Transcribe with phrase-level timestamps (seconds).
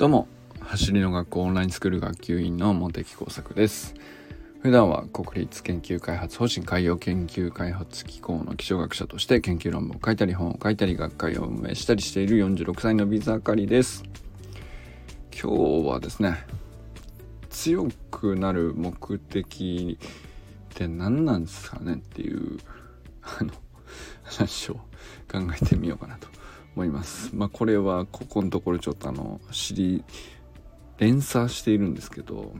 [0.00, 0.28] どうも
[0.60, 3.94] 走りの学校オンラインスクール学級委員の茂木耕作です。
[4.62, 14.02] 普段は国立研究開発法人海洋研究開発機構の気象学者として研究論文を書いたり本を書いたり学会を運営したりしている46歳のビザカリです。
[15.38, 16.46] 今日はですね
[17.50, 22.58] 強くなる目的って何なんですかねっていう
[23.20, 23.52] あの
[24.22, 24.76] 話を
[25.30, 26.39] 考えてみようかなと。
[26.76, 27.30] 思います。
[27.34, 30.04] まあ、これはここのところちょっとあの知り
[30.98, 32.52] 連鎖しているんですけど、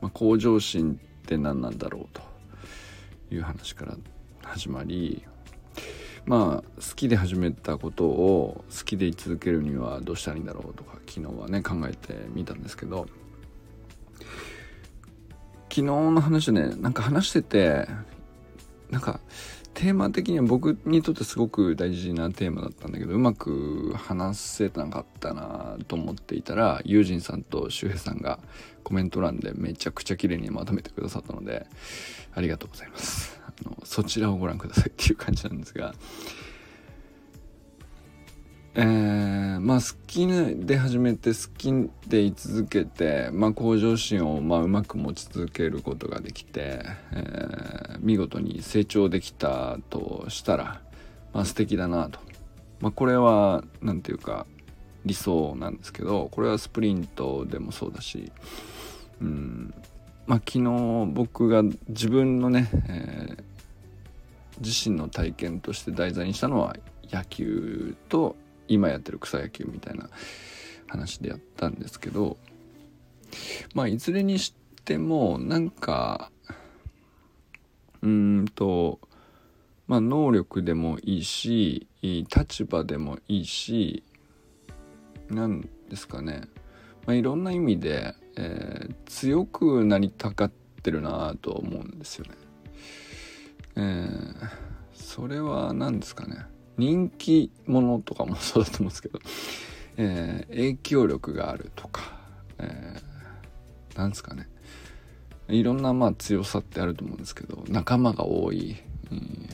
[0.00, 2.22] まあ、向上心って何なんだろうと
[3.34, 3.96] いう話から
[4.42, 5.24] 始まり
[6.26, 13.06] まあ好きで始めたことを好きで居続けるにはどうしたらいいんだろうとか昨日はね考えてみたんですけど
[15.68, 17.88] 昨日の話ねなんか話してて
[18.90, 19.20] なんか
[19.74, 28.38] テーマ的には僕にとってすごく大事なテーマだったんだけどうまく話せなかったなと思っていたらユージンさんと周平さんが
[28.84, 31.66] コメント欄でめちゃくちゃ綺麗にまとめてくださったので
[32.34, 33.40] ありがとうございます。
[33.46, 35.94] あのそちらをご覧くださいっていう感じなんですが
[38.76, 41.72] えー、まあ好きで始めて好き
[42.08, 50.80] でい続けて、まあ、向上心をまあうまく持ち続けることができて、えー、見事に成長できたとしたら、
[51.32, 52.18] まあ、素敵だなと、
[52.80, 54.44] まあ、これは何て言うか
[55.04, 58.32] 理想なんですけどこれはスプリントでもそうだし
[59.20, 59.72] うん
[60.26, 63.42] まあ昨日僕が自分のね、えー、
[64.60, 66.74] 自身の体験として題材にしたのは
[67.12, 68.34] 野球と
[68.68, 70.08] 今やってる草野球みたいな
[70.86, 72.36] 話でやったんですけど
[73.74, 74.54] まあいずれにし
[74.84, 76.30] てもなんか
[78.02, 79.00] うんと
[79.86, 84.02] まあ能力でもいいし立場でもいいし
[85.30, 86.42] 何ですかね、
[87.06, 90.52] まあ、いろんな意味で、えー、強くなりたかっ
[90.82, 92.30] てるなと思うんですよね。
[93.76, 94.48] えー、
[94.94, 96.46] それは何ですかね
[96.76, 99.20] 人気者とかもそうだと思うんですけど、
[99.96, 102.18] えー、影響力があるとか、
[102.58, 104.48] えー、なんですかね。
[105.48, 108.76] いろんなまあ強さってあると思うんですけど仲間が多い、
[109.10, 109.48] うん、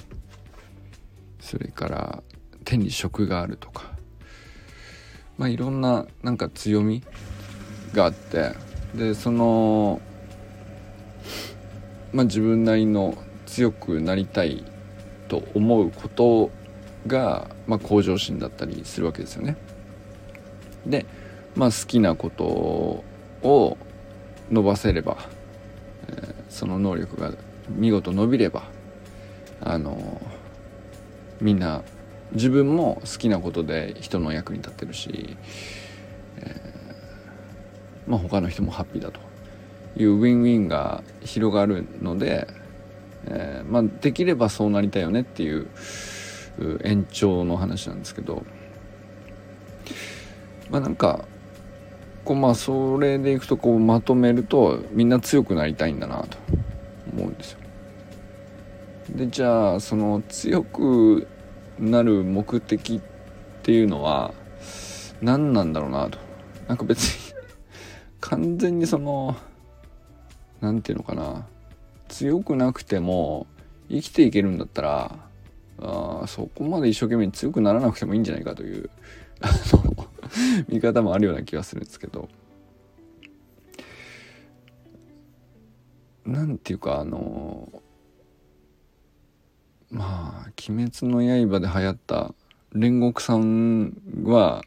[1.40, 2.22] それから
[2.64, 3.90] 手に職があるとか。
[5.40, 7.02] まあいろんななんか強み
[7.94, 8.52] があって
[8.94, 10.02] でその
[12.12, 13.16] まあ自分なりの
[13.46, 14.66] 強くなりたい
[15.28, 16.50] と思うこと
[17.06, 19.56] が、まあ、向上心だったりするわけですよね。
[20.86, 21.06] で、
[21.54, 23.78] まあ、好きなことを
[24.50, 25.16] 伸ばせれば、
[26.08, 27.32] えー、その能力が
[27.68, 28.64] 見事伸びれば
[29.60, 30.20] あの
[31.40, 31.82] みんな
[32.32, 35.36] 自分も好きなことで人の役に立ってるし、
[36.38, 39.20] えー、まあ、他の人もハッピーだと
[39.96, 42.46] いうウィンウィンが広がるので、
[43.26, 45.66] えー、まあ、できればそうなりたいよねっていう
[46.84, 48.44] 延長の話なんですけど
[50.70, 51.24] まあなんか
[52.24, 56.38] こうまあそれでいくとこうまとめるとみんな強くなりたいんだなと
[57.12, 57.60] 思うんですよ。
[59.10, 61.26] でじゃあその強く
[61.78, 63.00] なる目的っ
[63.62, 64.32] ていうのは
[65.20, 66.18] 何なんだろうなと
[66.68, 67.34] なんか別に
[68.20, 69.36] 完全にその
[70.60, 71.46] 何て言うのかな
[72.08, 73.46] 強くなくても
[73.88, 75.29] 生きていけるんだったら
[75.80, 78.90] あそこまで一生懸命に強くならなくてもいいんじゃないかという
[80.68, 82.28] 見方もあるような気がするんですけど。
[86.30, 87.82] なんていうかあの
[89.90, 92.34] まあ「鬼滅の刃」で流行った
[92.72, 94.62] 煉獄さんは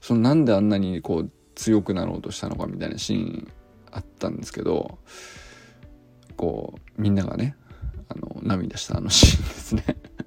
[0.00, 3.48] そのなんであんなにこう強くなろうとしたのかみたいなシーン
[3.90, 4.98] あったんですけど
[6.36, 7.56] こうみんながね
[8.08, 9.84] あの涙したあのシーンですね。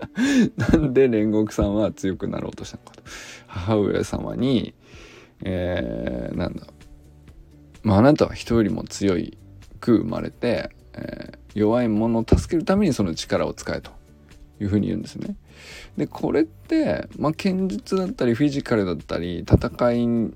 [0.58, 3.03] なんで煉獄さんは強くなろうとしたのかと。
[3.48, 4.74] 母上様に、
[5.44, 6.68] えー、なんだ、
[7.84, 9.38] まあ、あなたは人よりも強い
[9.80, 13.92] く生まれて、えー、弱い者を助けるためにその力を使えと
[14.59, 15.36] いうふうに言うんですね。
[15.98, 20.34] で、これって、まあ、剣術だったりフィジカルだったり戦い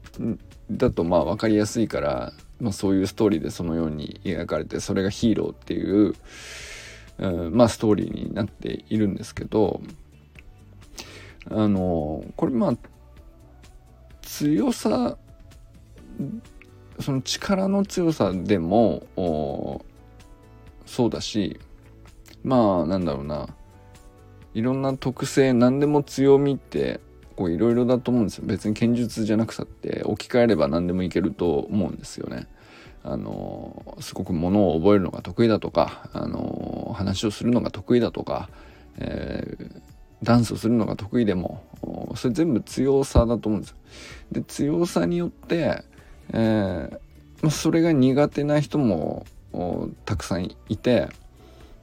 [0.72, 6.16] だとまあ分かりやすいから、まあ、そういうストーリーでそのように描かれてそれがヒーローっていう
[7.18, 9.82] うん、まあストーリーになっているんですけど
[11.50, 12.74] あのこれまあ
[14.22, 15.18] 強さ
[17.00, 19.06] その力の強さでも
[20.86, 21.60] そうだし
[22.44, 23.48] まあなんだろうな
[24.54, 27.00] いろんな特性何でも強みって
[27.36, 32.48] 構いろいろだと思うんですよ別に剣術じゃなくたって置き換えれば何でもいけると思うんですよね。
[33.08, 36.65] あのすごくものを覚えるのが得意だとか、あの
[36.96, 38.50] 話をするのが得意だとか、
[38.98, 39.82] えー、
[40.24, 41.64] ダンスをするのが得意でも
[42.16, 43.78] それ全部強さだと思うんですよ。
[44.32, 45.84] で強さによって、
[46.34, 49.26] えー、それが苦手な人も
[50.06, 51.10] たくさんいて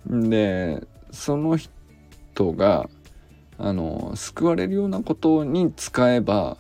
[0.07, 2.89] でその人が
[3.59, 6.57] あの救われるようなことに使えば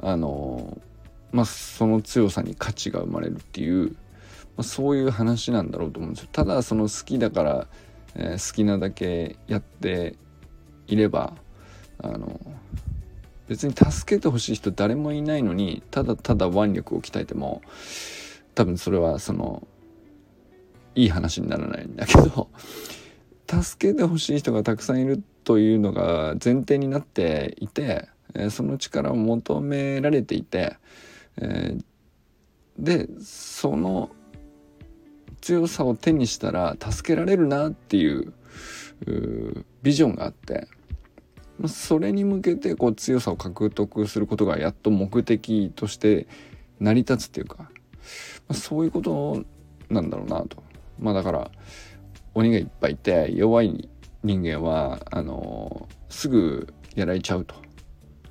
[0.00, 0.78] あの、
[1.32, 3.96] まあ、その強さに価値が生まれるっていう、
[4.56, 6.28] まあ、そういう話なんだろうと思うんですよ。
[6.32, 7.66] ただその好きだから、
[8.14, 10.16] えー、好きなだけやって
[10.86, 11.34] いれば
[11.98, 12.40] あの
[13.48, 17.62] 別に助けてほしい人誰もいないのにただただ腕力を鍛えても
[18.54, 19.66] 多分それはその
[20.94, 22.48] いい話にならないんだけど
[23.48, 30.76] 助けてほしい人がたくさんいるというのが前提になっていて、えその力を求められていて、
[31.40, 31.78] え
[32.76, 34.10] でその
[35.40, 38.32] 強さを手にしたら助けられるなっていう
[39.82, 40.68] ビジョンがあって
[41.66, 46.26] それに向けてこう強さを獲得することがやっと目的として
[46.80, 47.70] 成り立つっていうか
[48.48, 49.44] まそういうこと
[49.88, 50.62] なんだろうなと。
[50.98, 51.50] まあだから
[52.34, 53.88] 鬼がいっぱいいて弱い
[54.22, 57.54] 人間はあのすぐやられちゃうと。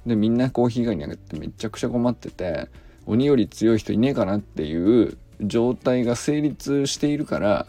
[0.05, 2.69] でみんなこう被害に遭ってめちゃくちゃ困ってて
[3.07, 7.67] 鬼より強い人いねえかなっていう状態が成立しているから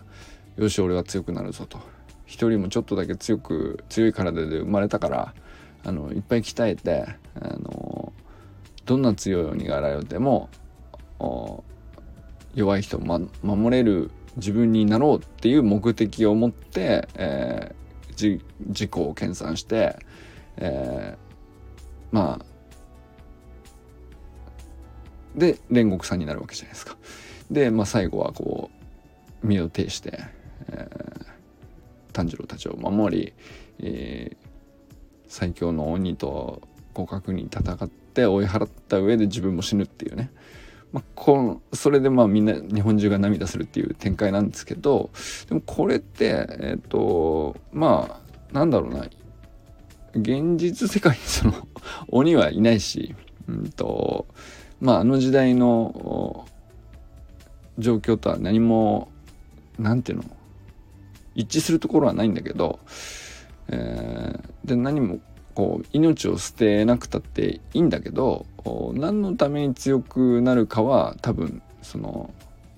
[0.57, 1.79] よし俺は強くなるぞと。
[2.27, 5.35] 一人もちょっとだけ強く強い体で生まれたから
[5.85, 7.07] あのいっぱい鍛えて
[7.41, 8.13] あの
[8.85, 10.51] どんな強い鬼が現れても
[12.55, 19.97] 弱い人を、ま、守れる自分になろうっていう目的を持って、えー、自己を研鑽して、
[20.57, 22.45] えー、まあ
[25.37, 26.97] で煉獄さんになるわけじゃないですか。
[27.51, 28.71] で、まあ、最後はこ
[29.43, 30.21] う身を挺して、
[30.69, 31.27] えー、
[32.13, 33.33] 炭治郎たちを守り、
[33.81, 34.37] えー、
[35.29, 36.63] 最強の鬼と
[36.95, 40.31] 互角に戦って追い払った上で自分も死ぬっていうね。
[40.93, 45.11] まあ、このそれでまあみんな日本中が涙するっていう展開なんですけど
[45.49, 48.23] でもこれってえっ、ー、とま
[48.53, 49.07] あなんだろうな
[50.15, 51.55] 現実世界にその
[52.09, 53.15] 鬼はいないし、
[53.49, 54.27] うんと
[54.81, 56.47] まあ、あの時代の
[57.79, 59.09] 状況とは何も
[59.79, 60.25] 何ていうの？
[61.35, 62.79] 一致するところはないんだけど、
[63.69, 65.21] えー、で何も
[65.55, 68.47] こう命を捨てなくたっていいんだけど
[68.95, 72.33] 何のために強くなるかは多分その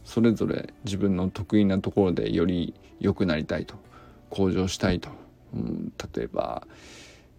[0.05, 3.77] それぞれ自分の得意なところでより良くなりたいと
[4.31, 5.11] 向上したいと、
[5.55, 6.67] うん、例えば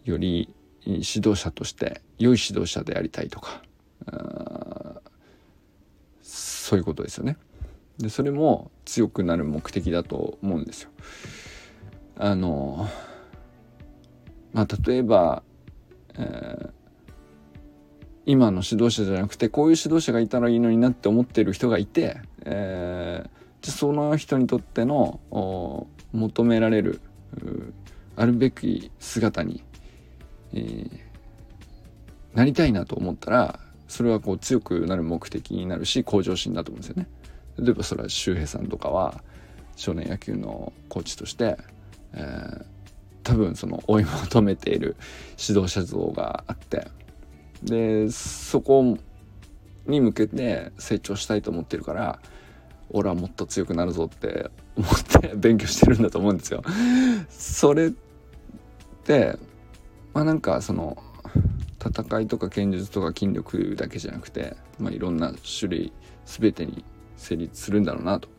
[0.05, 0.53] より
[0.85, 3.61] 指導者として良い指導者でありたいとか。
[6.21, 7.35] そういうことですよね。
[7.99, 10.89] でそれも強くなる目的だと思うんですよ。
[12.17, 12.87] あの
[14.53, 15.43] まあ、例えば、
[16.15, 16.69] えー、
[18.25, 23.29] 今の指導者じゃなくてこういう指導者がいたらいいのになって思ってる人がいて、えー、
[23.61, 25.19] じゃその人にとっての
[26.11, 26.99] 求められる
[28.15, 29.63] あるべき姿に、
[30.53, 30.89] えー、
[32.33, 37.07] なりたいなと思ったらそれはこう強くなる目的になるし向上心だと思うんですよね。
[37.59, 39.23] 例えばそれは周平さんとかは
[39.75, 41.57] 少年野球のコーチとして、
[42.13, 42.63] えー、
[43.23, 44.95] 多分その追い求めている
[45.39, 46.87] 指導者像があって
[47.63, 48.97] でそこ
[49.85, 52.19] に向けて成長したいと思ってるから
[52.91, 56.63] 俺はもっと強くなるぞって思って勉強してるんだと思うんですよ。
[57.29, 57.91] それっ
[59.03, 59.37] て
[60.13, 60.97] まあなんかその
[61.79, 65.93] 戦いとか剣術とか筋力だけじゃなくて、まあ、いろんな種類
[66.25, 66.83] 全てに
[67.19, 68.29] 成立するんだろうなと。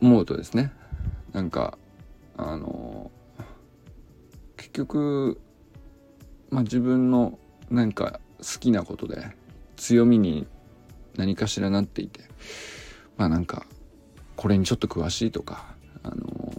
[0.00, 0.72] 思うとですね
[1.32, 1.76] なんか
[2.36, 3.10] あの
[4.56, 5.40] 結局、
[6.50, 7.38] まあ、自分の
[7.70, 9.28] 何か好きなことで
[9.76, 10.46] 強みに
[11.16, 12.20] 何かしらなっていて
[13.16, 13.66] まあなんか
[14.36, 16.52] これにちょっと詳しいとかあの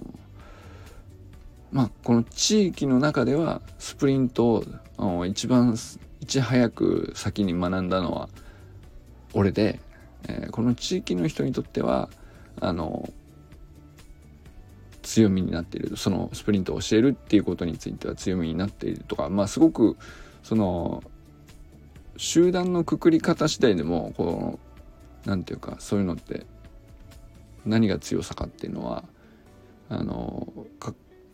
[1.71, 4.63] まあこの地域の中ではスプリント
[4.97, 5.77] を一番
[6.19, 8.29] いち早く先に学んだのは
[9.33, 9.79] 俺で、
[10.27, 12.09] えー、この地域の人にとっては
[12.59, 13.11] あの
[15.01, 19.97] 強みになっているそのスプリントを教えるっていうことについては強みになっているとかまあすごく
[20.43, 21.03] その
[22.17, 24.59] 集団のくくり方次第でもこ
[25.25, 26.45] う何て言うかそういうのって
[27.65, 29.03] 何が強さかっていうのは
[29.89, 30.51] あの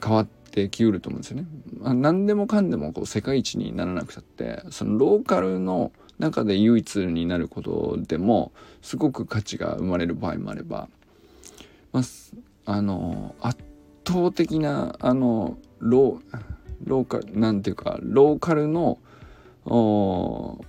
[0.04, 1.48] 変わってきうると思うんですよね。
[1.80, 10.88] まあ、何でもかんでもこう世界一にならなくたってそのローカルの中で唯一になることでもすごく価値が生まれる場合もあれば、
[11.91, 12.03] まあ、
[12.65, 13.62] あの圧
[14.07, 16.39] 倒的なあのロー
[16.84, 19.00] ローカルなんていうかローカルの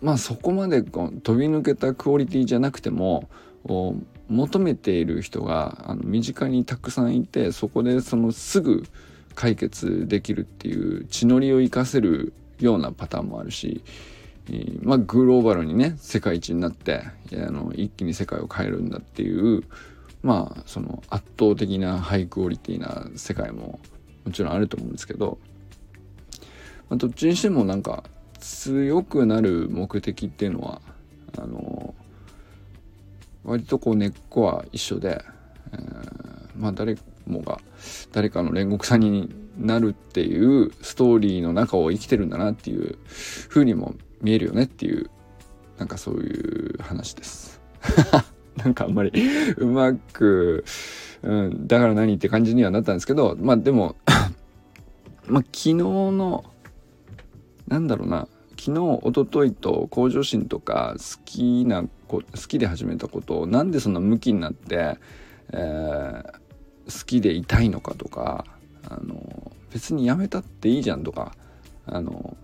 [0.01, 3.29] まあそこまで飛び抜けたクオリティじゃなくても
[4.29, 8.85] 求めている人があの身近にたくさんいてそこでそのすぐ
[9.35, 13.83] 解決できるっていう血のりを生かせるようなパターンもあるし、
[14.83, 19.65] まあ、グローバルにね世界一になってあの一気に世界を変えるんだっていう
[20.23, 23.81] まあその圧倒的なハイクオリティな世界も
[24.25, 25.39] もちろんあると思うんですけど、
[26.89, 28.05] まあ、どっちにしてもなんか
[28.39, 30.81] 強くなる目的っていうのは
[31.39, 31.95] あの
[33.45, 35.25] 割とこう根っこは一緒で、
[35.73, 37.61] えー、まあ誰もが
[38.13, 42.99] 誰かの煉獄さんになるっていうストーリーの中を生きてるんだなっていう
[43.49, 45.11] 風にも見えるよねっていう
[45.79, 47.61] なんかそういう話です。
[48.57, 49.13] なんかあんまり
[49.59, 50.65] うまく、
[51.23, 53.97] うん、だから何って感じにはなったんですけどまあでも
[55.29, 56.45] まあ昨日の
[57.69, 64.99] なんだろうな昨日一昨日と向上心とか好きなこ好きで始めたことをなんでそんな向きになって、
[65.53, 68.47] えー、好きでいたいのかとか
[68.89, 71.33] あの別にやめたっていいじゃんとか
[71.85, 72.37] あの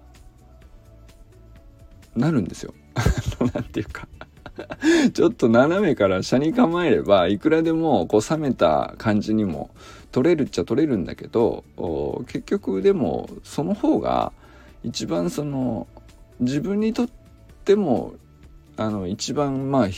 [2.17, 2.75] なるんですよ。
[3.55, 4.07] なんていうか
[5.13, 9.71] ちょっと斜めから車に構えればいくらでもこう冷めた感じにも
[10.11, 11.65] 取れるっちゃ取れるんだけど
[12.27, 14.33] 結局でもその方が
[14.85, 15.87] 一番その
[16.41, 17.09] 自分にとっ
[17.65, 18.15] ても
[18.77, 19.89] あの一番まあ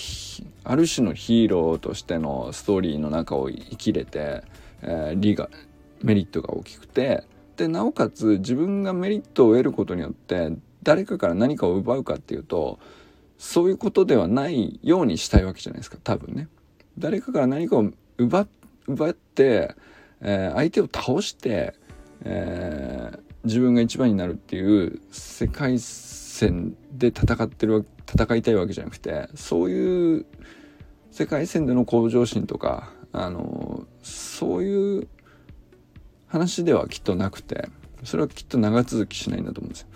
[0.64, 4.42] ある種のヒーローとしてのストーリーの中を生きれて、
[4.82, 5.48] えー、利が
[6.02, 7.24] メリットが大きくて
[7.56, 10.52] でなおかつ自分がメリットを得ることによって
[10.84, 12.78] 誰かから何かを奪うかっていうと
[13.38, 16.48] そういうことではないようにしたいわけじゃないですか多分ね。
[16.98, 18.46] 誰かから何かを奪
[18.86, 19.74] 奪って、
[20.20, 21.74] えー、相手を倒して、
[22.22, 30.26] えー、自分が一番になるっていう世界線で戦ってる戦いたいわけじゃなくてそういう
[31.10, 35.08] 世界線での向上心とかあのそういう
[36.26, 37.68] 話ではきっとなくて
[38.02, 39.88] それはきっと長続きしないんだと思うんですよ。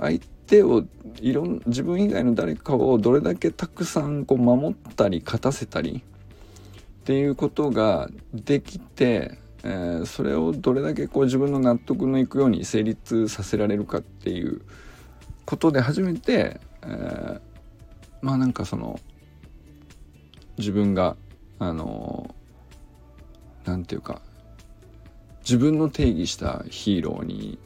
[0.00, 0.84] 相手を
[1.20, 14.60] いろん自分以外の誰かをどれだけたくさんこう守ったり勝たせたりっていうことができてえー、それをどれだけこう自分の納得のいくように成立させられるかっていう
[15.46, 17.40] ことで初めて、えー、
[18.20, 19.00] まあなんかその
[20.58, 21.16] 自分が
[21.58, 22.34] あの
[23.64, 24.20] 何て言うか
[25.40, 27.58] 自分の定義したヒーローに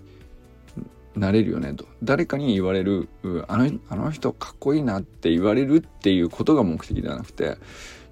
[1.18, 3.08] なれるよねと誰かに言われる
[3.48, 7.56] あのあの人かっこいいなって言われるっていうことが目的ではなくて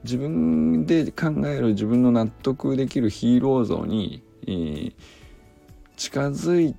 [0.04, 4.94] 自分で考える自分の納得できるヒーロー像に、えー、
[5.96, 6.76] 近づい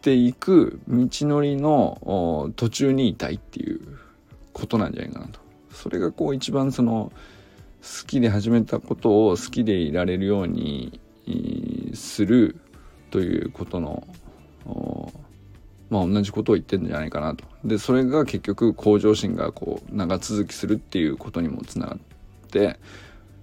[0.00, 3.80] ていく道のりの途中にいたいっていう
[4.52, 5.40] ことなんじゃないかなと。
[5.70, 7.12] それがこう一番その
[7.82, 11.00] 好きで始めたことを好きでいられるように
[11.94, 12.56] する
[13.10, 14.06] ということの
[15.90, 17.44] まあ同じことを言ってんじゃないかなと。
[17.64, 21.98] でそれが結局向上心がこう長続きするっていうことにもつながっ
[22.50, 22.78] て、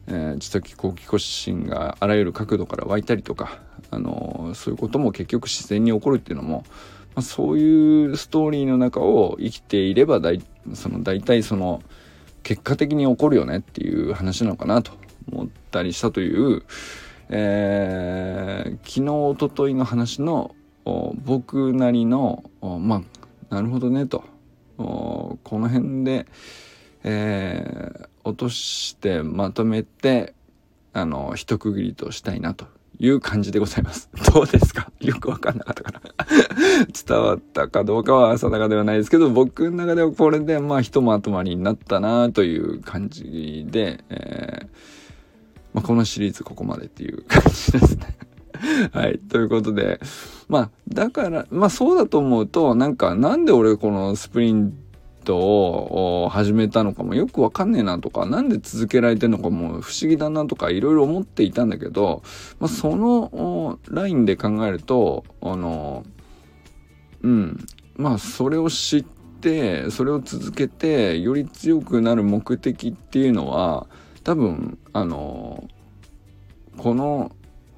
[0.07, 3.59] えー、知的好奇心があらゆる角度から湧いたりとか、
[3.91, 6.63] あのー、そういうことも結局自然に起こるっていうのも、
[7.15, 10.41] まあ、そういうストーリーの中を生きていれば大
[10.73, 11.81] その大体その
[12.43, 14.91] 結果的に起こるよねっていう話なのかなと
[15.31, 16.63] 思ったりしたという、
[17.29, 20.55] えー、昨日おとといの話の
[20.85, 23.03] 僕なりのま
[23.49, 24.23] あなるほどねと
[24.77, 26.27] この辺で、
[27.03, 30.33] えー、落としてまとめて、
[30.93, 32.65] あの、一区切りとしたいなと
[32.99, 34.09] いう感じでございます。
[34.33, 34.91] どうですか？
[34.99, 36.01] よくわかんなかったかな？
[37.07, 44.67] 伝わったかどうかは定かではないですけど、僕の中ではこれで、まあ、ひとまとまりになったなという感じで、えー、
[45.73, 48.17] まあ、このシリーズここまでっていう感じですね。
[48.93, 49.19] はい。
[49.19, 49.99] ということで、
[50.47, 54.73] まあ、だから、まあそうだと思うと、なんか、なんで俺このスプリン
[55.25, 62.23] トを始めたのかもよくわかんねえなとか、なんで続けられてんのかも不思議だなとかいろいろ思っていたんだけど、
[62.59, 66.05] まあ、そのラインで考えると、あの、
[67.23, 67.65] うん、
[67.97, 69.03] まあそれを知っ
[69.41, 73.87] て、それを続けて、より強くなる目的っていうのは、
[74.23, 75.67] 多分、あの、
[76.77, 77.31] この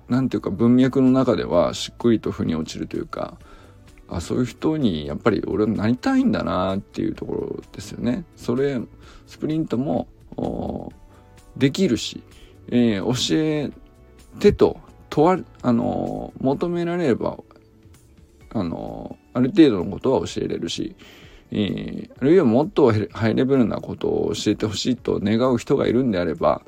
[0.09, 3.37] 何ていうか文脈の中ではしっくりと腑に落ちるというか
[4.09, 8.23] あそういう人にやっぱり俺はなりたいんだなっていうところですよね。
[8.35, 8.79] それ
[9.25, 10.07] スプリントも
[11.57, 12.23] できるし、
[12.69, 13.71] えー、教え
[14.39, 17.37] てと問わあの求められれば
[18.53, 20.95] あのある程度のことは教えれるし、
[21.51, 26.61] えー、あるいはもっとハイレベルなことを教えてほしいと願う人がいるんであれば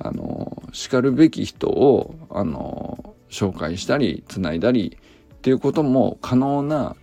[0.00, 4.96] あの叱るべき人をあの紹介したりつないだり
[5.34, 6.96] っていうことも可能な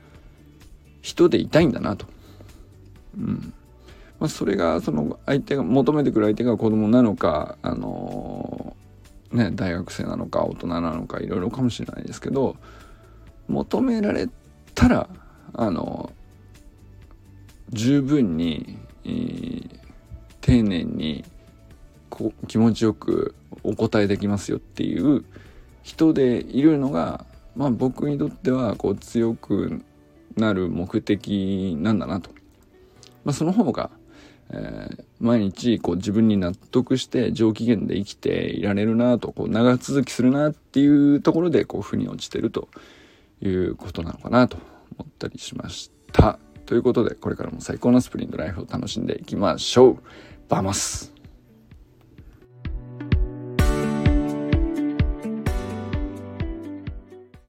[1.02, 2.06] 人でいたいんだなと。
[3.18, 3.54] うん
[4.20, 8.76] まあ、それがその相手が求めてくる相手が子供なのかあの
[9.32, 12.56] ね大学生なのか大人なのかいろいろかもしれないですけど
[13.48, 14.28] 求められ
[14.74, 15.08] たら
[15.54, 16.12] あの
[17.70, 19.80] 十分に、えー、
[20.42, 21.24] 丁寧に
[22.10, 25.26] こ気持ちよくお答えできますよっていう
[25.84, 29.82] 人でいるのがまあ僕にとってはこう強く
[30.36, 32.30] なる目的なんだなと。
[33.26, 33.90] まあ、その方が、
[34.52, 42.70] えー、毎日こう自分に納得して上機嫌で生きていられるなとこう長続きするなっていうところでこう腑に落ちてると
[43.42, 44.58] いうことなのかなと
[44.98, 46.40] 思ったりしました。
[46.66, 49.98] ということでこれからも最高のスプリントライフを楽しんでいきましょう。
[50.48, 51.17] バマス